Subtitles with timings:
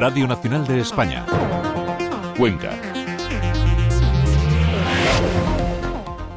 [0.00, 1.26] Radio Nacional de España.
[2.36, 2.87] Cuenca.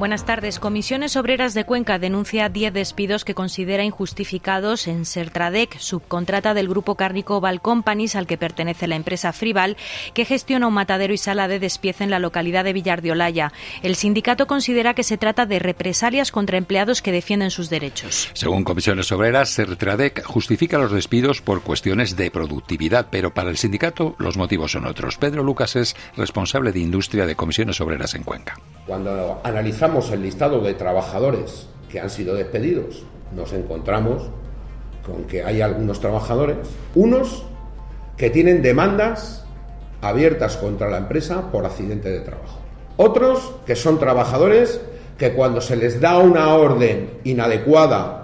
[0.01, 0.57] Buenas tardes.
[0.59, 6.95] Comisiones Obreras de Cuenca denuncia 10 despidos que considera injustificados en Sertradec, subcontrata del grupo
[6.95, 9.77] cárnico Val Companies al que pertenece la empresa Frival,
[10.15, 13.53] que gestiona un matadero y sala de despiece en la localidad de Villar de Olaya.
[13.83, 18.31] El sindicato considera que se trata de represalias contra empleados que defienden sus derechos.
[18.33, 24.15] Según Comisiones Obreras, Sertradec justifica los despidos por cuestiones de productividad, pero para el sindicato
[24.17, 25.17] los motivos son otros.
[25.19, 28.55] Pedro Lucas es responsable de industria de Comisiones Obreras en Cuenca.
[28.91, 34.23] Cuando analizamos el listado de trabajadores que han sido despedidos, nos encontramos
[35.05, 36.57] con que hay algunos trabajadores,
[36.93, 37.45] unos
[38.17, 39.45] que tienen demandas
[40.01, 42.59] abiertas contra la empresa por accidente de trabajo.
[42.97, 44.81] Otros que son trabajadores
[45.17, 48.20] que cuando se les da una orden inadecuada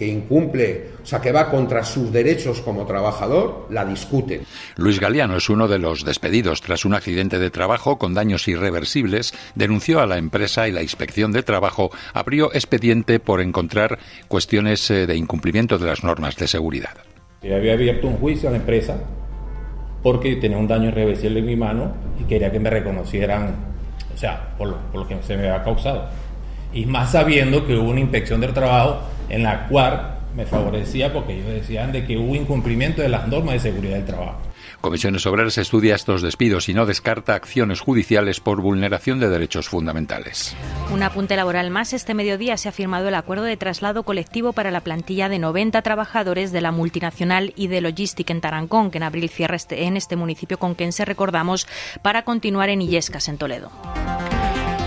[0.00, 4.40] que incumple o sea, que va contra sus derechos como trabajador, la discuten.
[4.76, 9.34] Luis Galeano es uno de los despedidos tras un accidente de trabajo con daños irreversibles.
[9.54, 15.06] Denunció a la empresa y la inspección de trabajo abrió expediente por encontrar cuestiones eh,
[15.06, 16.96] de incumplimiento de las normas de seguridad.
[17.42, 18.96] había abierto un juicio a la empresa
[20.02, 23.54] porque tenía un daño irreversible en mi mano y quería que me reconocieran,
[24.14, 26.08] o sea, por lo, por lo que se me había causado.
[26.72, 31.34] Y más sabiendo que hubo una inspección del trabajo en la cual me favorecía porque
[31.34, 34.38] ellos decían de que hubo incumplimiento de las normas de seguridad del trabajo.
[34.80, 40.56] Comisiones Obreras estudia estos despidos y no descarta acciones judiciales por vulneración de derechos fundamentales.
[40.90, 41.92] Un apunte laboral más.
[41.92, 45.82] Este mediodía se ha firmado el acuerdo de traslado colectivo para la plantilla de 90
[45.82, 49.98] trabajadores de la multinacional y de Logistic en Tarancón, que en abril cierra este, en
[49.98, 51.66] este municipio con quien se recordamos,
[52.00, 53.70] para continuar en Illescas, en Toledo.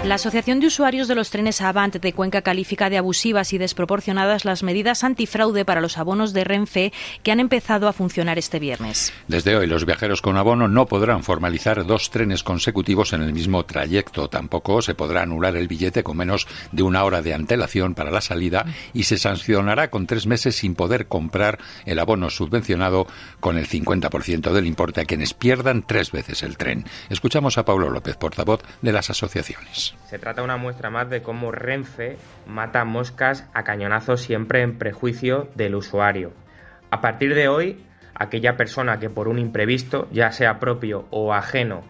[0.04, 4.44] La Asociación de Usuarios de los Trenes Avant de Cuenca califica de abusivas y desproporcionadas
[4.44, 6.92] las medidas antifraude para los abonos de Renfe
[7.24, 9.14] que han empezado a funcionar este viernes.
[9.30, 13.64] Desde hoy, los viajeros con abono no podrán formalizar dos trenes consecutivos en el mismo
[13.64, 14.28] trayecto.
[14.28, 18.20] Tampoco se podrá anular el billete con menos de una hora de antelación para la
[18.20, 23.08] salida y se sancionará con tres meses sin poder comprar el abono subvencionado
[23.40, 26.84] con el 50% del importe a quienes pierdan tres veces el tren.
[27.10, 29.93] Escuchamos a Pablo López, portavoz de las asociaciones.
[30.06, 35.50] Se trata una muestra más de cómo Renfe mata moscas a cañonazos siempre en prejuicio
[35.56, 36.34] del usuario.
[36.92, 37.84] A partir de hoy,
[38.14, 41.82] aquella persona que por un imprevisto, ya sea propio o ajeno,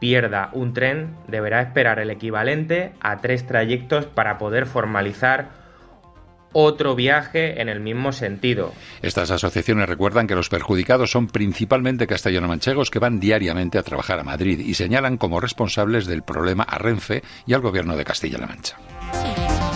[0.00, 5.48] pierda un tren, deberá esperar el equivalente a tres trayectos para poder formalizar
[6.52, 8.72] otro viaje en el mismo sentido.
[9.02, 14.24] Estas asociaciones recuerdan que los perjudicados son principalmente castellano-manchegos que van diariamente a trabajar a
[14.24, 18.76] Madrid y señalan como responsables del problema a Renfe y al gobierno de Castilla-La Mancha.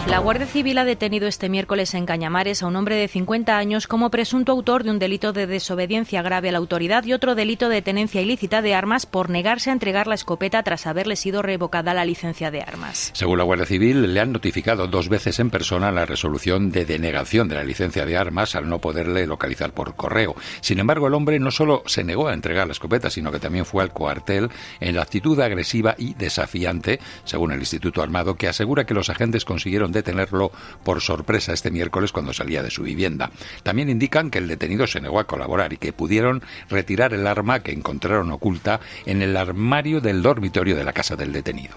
[0.08, 3.86] La Guardia Civil ha detenido este miércoles en Cañamares a un hombre de 50 años
[3.86, 7.68] como presunto autor de un delito de desobediencia grave a la autoridad y otro delito
[7.68, 11.94] de tenencia ilícita de armas por negarse a entregar la escopeta tras haberle sido revocada
[11.94, 13.10] la licencia de armas.
[13.14, 17.48] Según la Guardia Civil, le han notificado dos veces en persona la resolución de denegación
[17.48, 20.34] de la licencia de armas al no poderle localizar por correo.
[20.60, 23.64] Sin embargo, el hombre no solo se negó a entregar la escopeta, sino que también
[23.64, 28.84] fue al cuartel en la actitud agresiva y desafiante, según el Instituto Armado, que asegura
[28.84, 30.52] que los agentes consiguieron detenerlo
[30.84, 33.30] por sorpresa este miércoles cuando salía de su vivienda.
[33.62, 37.60] También indican que el detenido se negó a colaborar y que pudieron retirar el arma
[37.60, 41.74] que encontraron oculta en el armario del dormitorio de la casa del detenido.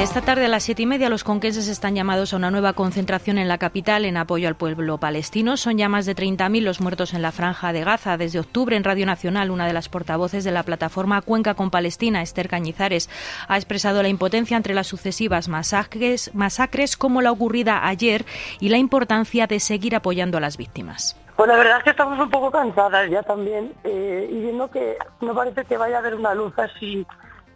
[0.00, 3.36] Esta tarde a las siete y media los conquenses están llamados a una nueva concentración
[3.36, 5.58] en la capital en apoyo al pueblo palestino.
[5.58, 8.16] Son ya más de 30.000 los muertos en la franja de Gaza.
[8.16, 12.22] Desde octubre en Radio Nacional, una de las portavoces de la plataforma Cuenca con Palestina,
[12.22, 13.10] Esther Cañizares,
[13.46, 18.24] ha expresado la impotencia entre las sucesivas masacres, masacres como la ocurrida ayer
[18.58, 21.14] y la importancia de seguir apoyando a las víctimas.
[21.36, 24.96] Pues la verdad es que estamos un poco cansadas ya también eh, y viendo que
[25.20, 27.06] no parece que vaya a haber una luz así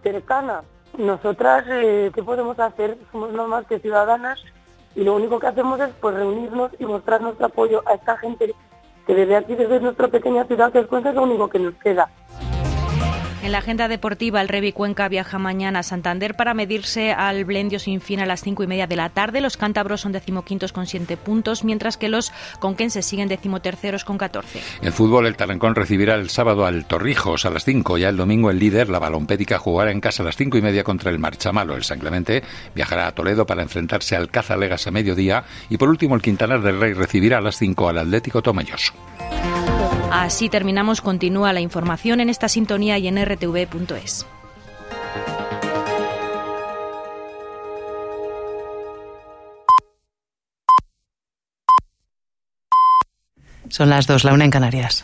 [0.03, 0.62] cercana
[0.99, 2.99] nosotras, eh, ¿qué podemos hacer?
[3.12, 4.41] Somos no más que ciudadanas
[4.94, 8.55] y lo único que hacemos es pues reunirnos y mostrar nuestro apoyo a esta gente
[9.06, 12.08] que desde aquí, desde nuestra pequeña ciudad, que es es lo único que nos queda.
[13.44, 17.79] En la agenda deportiva, el Revi Cuenca viaja mañana a Santander para medirse al Blendio
[17.79, 19.43] sin fin a las cinco y media de la tarde.
[19.43, 24.62] Los cántabros son decimoquintos con siete puntos, mientras que los conquenses siguen decimoterceros con catorce.
[24.81, 27.99] En fútbol, el Tarancón recibirá el sábado al Torrijos a las cinco.
[27.99, 30.82] Ya el domingo, el líder, la Balompédica, jugará en casa a las cinco y media
[30.82, 31.76] contra el Marchamalo.
[31.76, 32.43] El San Clemente
[32.75, 35.44] viajará a Toledo para enfrentarse al Cazalegas a mediodía.
[35.69, 38.94] Y por último, el Quintanar del Rey recibirá a las cinco al Atlético Tomelloso.
[40.14, 41.00] Así terminamos.
[41.00, 44.25] Continúa la información en esta sintonía y en rtv.es.
[53.69, 54.93] Son las dos, la una en Canarias.